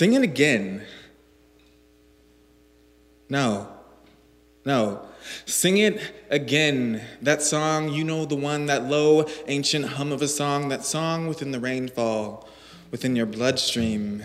Sing 0.00 0.14
it 0.14 0.22
again. 0.22 0.80
No. 3.28 3.68
No. 4.64 5.06
Sing 5.44 5.76
it 5.76 6.00
again. 6.30 7.02
That 7.20 7.42
song, 7.42 7.90
you 7.90 8.02
know 8.02 8.24
the 8.24 8.34
one, 8.34 8.64
that 8.64 8.84
low, 8.84 9.26
ancient 9.46 9.84
hum 9.84 10.10
of 10.10 10.22
a 10.22 10.26
song, 10.26 10.70
that 10.70 10.86
song 10.86 11.26
within 11.26 11.50
the 11.50 11.60
rainfall, 11.60 12.48
within 12.90 13.14
your 13.14 13.26
bloodstream. 13.26 14.22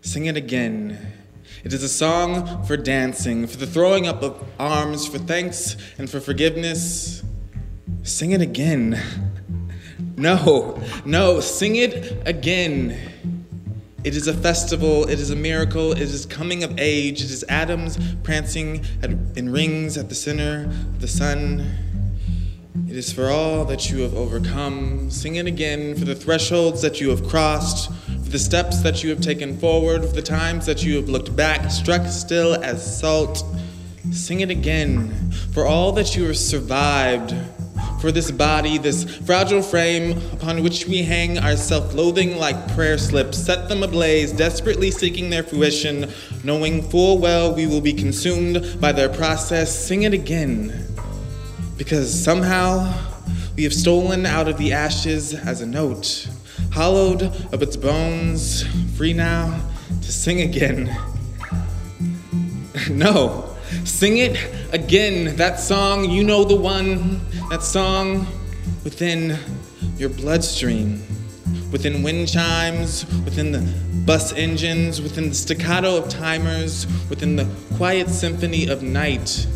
Sing 0.00 0.24
it 0.24 0.38
again. 0.38 1.16
It 1.64 1.74
is 1.74 1.82
a 1.82 1.88
song 1.90 2.64
for 2.64 2.78
dancing, 2.78 3.46
for 3.46 3.58
the 3.58 3.66
throwing 3.66 4.06
up 4.06 4.22
of 4.22 4.42
arms, 4.58 5.06
for 5.06 5.18
thanks 5.18 5.76
and 5.98 6.08
for 6.08 6.18
forgiveness. 6.18 7.22
Sing 8.04 8.30
it 8.30 8.40
again. 8.40 8.98
No, 10.14 10.80
no, 11.04 11.40
sing 11.40 11.76
it 11.76 12.22
again. 12.26 12.98
It 14.04 14.16
is 14.16 14.26
a 14.26 14.34
festival, 14.34 15.08
it 15.08 15.20
is 15.20 15.30
a 15.30 15.36
miracle, 15.36 15.92
it 15.92 16.00
is 16.00 16.26
coming 16.26 16.64
of 16.64 16.78
age, 16.78 17.22
it 17.22 17.30
is 17.30 17.44
atoms 17.48 17.98
prancing 18.24 18.84
at, 19.00 19.10
in 19.36 19.52
rings 19.52 19.96
at 19.96 20.08
the 20.08 20.14
center 20.14 20.64
of 20.64 21.00
the 21.00 21.06
sun. 21.06 21.64
It 22.88 22.96
is 22.96 23.12
for 23.12 23.30
all 23.30 23.64
that 23.66 23.90
you 23.90 24.00
have 24.00 24.14
overcome. 24.14 25.08
Sing 25.10 25.36
it 25.36 25.46
again 25.46 25.94
for 25.94 26.04
the 26.04 26.16
thresholds 26.16 26.82
that 26.82 27.00
you 27.00 27.10
have 27.10 27.28
crossed, 27.28 27.92
for 27.92 28.30
the 28.30 28.40
steps 28.40 28.82
that 28.82 29.04
you 29.04 29.10
have 29.10 29.20
taken 29.20 29.56
forward, 29.56 30.02
for 30.02 30.12
the 30.12 30.22
times 30.22 30.66
that 30.66 30.82
you 30.82 30.96
have 30.96 31.08
looked 31.08 31.34
back, 31.36 31.70
struck 31.70 32.06
still 32.08 32.56
as 32.64 32.98
salt. 33.00 33.44
Sing 34.10 34.40
it 34.40 34.50
again 34.50 35.30
for 35.52 35.64
all 35.64 35.92
that 35.92 36.16
you 36.16 36.24
have 36.24 36.36
survived, 36.36 37.34
for 38.02 38.10
this 38.10 38.32
body, 38.32 38.78
this 38.78 39.04
fragile 39.18 39.62
frame 39.62 40.20
upon 40.32 40.60
which 40.60 40.88
we 40.88 41.04
hang 41.04 41.38
our 41.38 41.56
self 41.56 41.94
loathing 41.94 42.36
like 42.36 42.74
prayer 42.74 42.98
slips, 42.98 43.38
set 43.38 43.68
them 43.68 43.84
ablaze, 43.84 44.32
desperately 44.32 44.90
seeking 44.90 45.30
their 45.30 45.44
fruition, 45.44 46.10
knowing 46.42 46.82
full 46.82 47.18
well 47.18 47.54
we 47.54 47.64
will 47.68 47.80
be 47.80 47.92
consumed 47.92 48.80
by 48.80 48.90
their 48.90 49.08
process. 49.08 49.72
Sing 49.72 50.02
it 50.02 50.12
again, 50.12 50.84
because 51.78 52.12
somehow 52.12 52.92
we 53.54 53.62
have 53.62 53.72
stolen 53.72 54.26
out 54.26 54.48
of 54.48 54.58
the 54.58 54.72
ashes 54.72 55.32
as 55.32 55.60
a 55.60 55.66
note, 55.66 56.28
hollowed 56.72 57.22
of 57.52 57.62
its 57.62 57.76
bones, 57.76 58.64
free 58.96 59.12
now 59.12 59.64
to 59.88 60.10
sing 60.10 60.40
again. 60.40 60.92
no. 62.90 63.51
Sing 63.84 64.18
it 64.18 64.38
again. 64.72 65.36
That 65.36 65.58
song, 65.58 66.10
you 66.10 66.24
know 66.24 66.44
the 66.44 66.56
one. 66.56 67.20
That 67.50 67.62
song 67.62 68.26
within 68.84 69.38
your 69.96 70.08
bloodstream, 70.08 71.02
within 71.70 72.02
wind 72.02 72.28
chimes, 72.28 73.04
within 73.24 73.52
the 73.52 73.60
bus 74.04 74.32
engines, 74.32 75.00
within 75.00 75.28
the 75.28 75.34
staccato 75.34 75.96
of 75.96 76.08
timers, 76.08 76.86
within 77.08 77.36
the 77.36 77.48
quiet 77.76 78.08
symphony 78.08 78.68
of 78.68 78.82
night, 78.82 79.46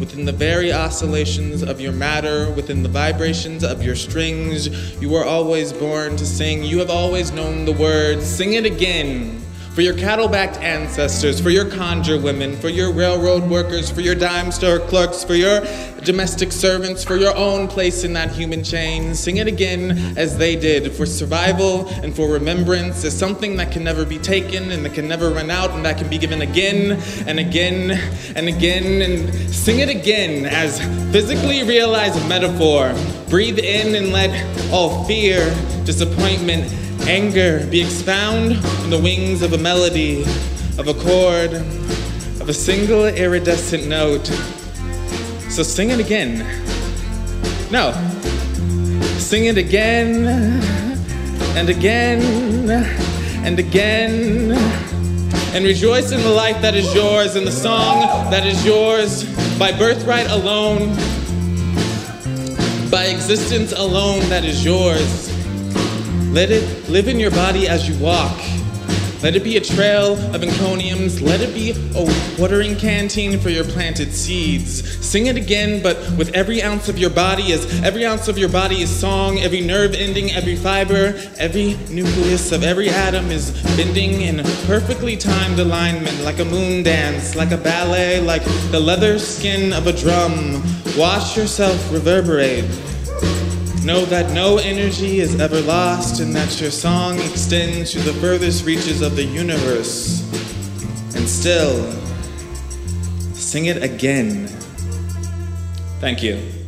within 0.00 0.24
the 0.24 0.32
very 0.32 0.72
oscillations 0.72 1.62
of 1.62 1.80
your 1.80 1.92
matter, 1.92 2.50
within 2.52 2.82
the 2.82 2.88
vibrations 2.88 3.64
of 3.64 3.82
your 3.82 3.96
strings. 3.96 4.68
You 5.00 5.10
were 5.10 5.24
always 5.24 5.72
born 5.72 6.16
to 6.16 6.26
sing. 6.26 6.64
You 6.64 6.78
have 6.78 6.90
always 6.90 7.32
known 7.32 7.64
the 7.64 7.72
words. 7.72 8.26
Sing 8.26 8.54
it 8.54 8.64
again 8.64 9.43
for 9.74 9.80
your 9.80 9.94
cattle 9.94 10.28
backed 10.28 10.56
ancestors, 10.58 11.40
for 11.40 11.50
your 11.50 11.68
conjure 11.68 12.16
women, 12.16 12.56
for 12.56 12.68
your 12.68 12.92
railroad 12.92 13.42
workers, 13.42 13.90
for 13.90 14.02
your 14.02 14.14
dime 14.14 14.52
store 14.52 14.78
clerks, 14.78 15.24
for 15.24 15.34
your 15.34 15.62
domestic 16.04 16.52
servants, 16.52 17.02
for 17.02 17.16
your 17.16 17.34
own 17.36 17.66
place 17.66 18.04
in 18.04 18.12
that 18.12 18.30
human 18.30 18.62
chain. 18.62 19.16
Sing 19.16 19.38
it 19.38 19.48
again 19.48 20.16
as 20.16 20.38
they 20.38 20.54
did, 20.54 20.92
for 20.92 21.04
survival 21.04 21.88
and 21.88 22.14
for 22.14 22.28
remembrance 22.28 23.02
is 23.02 23.18
something 23.18 23.56
that 23.56 23.72
can 23.72 23.82
never 23.82 24.04
be 24.04 24.18
taken 24.18 24.70
and 24.70 24.84
that 24.84 24.94
can 24.94 25.08
never 25.08 25.30
run 25.30 25.50
out 25.50 25.70
and 25.70 25.84
that 25.84 25.98
can 25.98 26.08
be 26.08 26.18
given 26.18 26.42
again 26.42 26.92
and 27.26 27.40
again 27.40 27.90
and 28.36 28.46
again. 28.46 29.02
And 29.02 29.52
sing 29.52 29.80
it 29.80 29.88
again 29.88 30.46
as 30.46 30.78
physically 31.10 31.64
realized 31.64 32.16
metaphor. 32.28 32.94
Breathe 33.28 33.58
in 33.58 33.96
and 33.96 34.12
let 34.12 34.30
all 34.72 35.04
fear, 35.04 35.52
disappointment, 35.84 36.72
Anger 37.06 37.66
be 37.66 37.82
expound 37.82 38.56
on 38.82 38.88
the 38.88 38.98
wings 38.98 39.42
of 39.42 39.52
a 39.52 39.58
melody, 39.58 40.22
of 40.78 40.88
a 40.88 40.94
chord, 40.94 41.52
of 41.52 42.48
a 42.48 42.52
single 42.54 43.04
iridescent 43.04 43.86
note. 43.86 44.26
So 45.50 45.62
sing 45.62 45.90
it 45.90 46.00
again. 46.00 46.38
No. 47.70 47.92
Sing 49.18 49.44
it 49.44 49.58
again 49.58 50.26
and 51.56 51.68
again 51.68 52.70
and 53.44 53.58
again. 53.58 54.52
And 55.54 55.64
rejoice 55.64 56.10
in 56.10 56.22
the 56.22 56.30
life 56.30 56.60
that 56.62 56.74
is 56.74 56.92
yours 56.94 57.36
and 57.36 57.46
the 57.46 57.52
song 57.52 58.30
that 58.30 58.46
is 58.46 58.64
yours 58.64 59.24
by 59.58 59.72
birthright 59.72 60.30
alone, 60.30 60.96
by 62.90 63.04
existence 63.04 63.72
alone 63.72 64.20
that 64.30 64.44
is 64.44 64.64
yours. 64.64 65.33
Let 66.34 66.50
it 66.50 66.88
live 66.88 67.06
in 67.06 67.20
your 67.20 67.30
body 67.30 67.68
as 67.68 67.88
you 67.88 67.96
walk. 68.02 68.36
Let 69.22 69.36
it 69.36 69.44
be 69.44 69.56
a 69.56 69.60
trail 69.60 70.14
of 70.34 70.42
encomiums. 70.42 71.22
Let 71.22 71.40
it 71.40 71.54
be 71.54 71.70
a 71.70 72.40
watering 72.40 72.74
canteen 72.74 73.38
for 73.38 73.50
your 73.50 73.62
planted 73.62 74.12
seeds. 74.12 74.84
Sing 75.06 75.26
it 75.26 75.36
again, 75.36 75.80
but 75.80 75.96
with 76.18 76.34
every 76.34 76.60
ounce 76.60 76.88
of 76.88 76.98
your 76.98 77.10
body, 77.10 77.52
as 77.52 77.80
every 77.84 78.04
ounce 78.04 78.26
of 78.26 78.36
your 78.36 78.48
body 78.48 78.82
is 78.82 78.90
song, 78.90 79.38
every 79.38 79.60
nerve 79.60 79.94
ending, 79.94 80.32
every 80.32 80.56
fiber, 80.56 81.14
every 81.38 81.74
nucleus 81.88 82.50
of 82.50 82.64
every 82.64 82.88
atom 82.88 83.30
is 83.30 83.52
bending 83.76 84.22
in 84.22 84.38
perfectly 84.66 85.16
timed 85.16 85.60
alignment, 85.60 86.20
like 86.24 86.40
a 86.40 86.44
moon 86.44 86.82
dance, 86.82 87.36
like 87.36 87.52
a 87.52 87.58
ballet, 87.58 88.20
like 88.20 88.42
the 88.72 88.80
leather 88.80 89.20
skin 89.20 89.72
of 89.72 89.86
a 89.86 89.92
drum. 89.92 90.64
Watch 90.98 91.36
yourself 91.36 91.92
reverberate. 91.92 92.64
Know 93.84 94.06
that 94.06 94.32
no 94.32 94.56
energy 94.56 95.20
is 95.20 95.38
ever 95.38 95.60
lost 95.60 96.20
and 96.20 96.34
that 96.34 96.58
your 96.58 96.70
song 96.70 97.18
extends 97.18 97.92
to 97.92 97.98
the 97.98 98.14
furthest 98.14 98.64
reaches 98.64 99.02
of 99.02 99.14
the 99.14 99.24
universe. 99.24 100.22
And 101.14 101.28
still, 101.28 101.92
sing 103.34 103.66
it 103.66 103.82
again. 103.82 104.46
Thank 106.00 106.22
you. 106.22 106.63